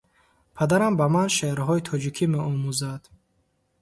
Падарам 0.57 0.93
ба 0.99 1.05
ман 1.15 1.29
шеърҳои 1.37 1.85
тоҷикӣ 1.89 2.25
меомӯзад. 2.31 3.03